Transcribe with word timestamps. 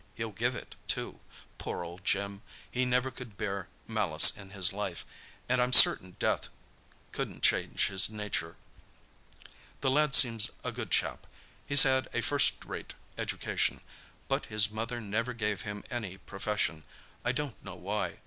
He'll 0.15 0.31
give 0.31 0.55
it, 0.55 0.73
too—poor 0.87 1.83
old 1.83 2.03
Jim. 2.03 2.41
He 2.71 2.81
could 2.89 2.89
never 2.89 3.11
bear 3.11 3.67
malice 3.85 4.35
in 4.35 4.49
his 4.49 4.73
life, 4.73 5.05
and 5.47 5.61
I'm 5.61 5.71
certain 5.71 6.15
death 6.17 6.49
couldn't 7.11 7.43
change 7.43 7.85
his 7.85 8.09
nature. 8.09 8.55
The 9.81 9.91
lad 9.91 10.15
seems 10.15 10.49
a 10.63 10.71
good 10.71 10.89
chap; 10.89 11.27
he's 11.67 11.83
had 11.83 12.07
a 12.15 12.21
first 12.21 12.65
rate 12.65 12.95
education. 13.15 13.81
But 14.27 14.47
his 14.47 14.71
mother 14.71 14.99
never 15.01 15.33
gave 15.35 15.61
him 15.61 15.83
any 15.91 16.17
profession; 16.17 16.83
I 17.23 17.31
don't 17.31 17.63
know 17.63 17.75
why. 17.75 18.17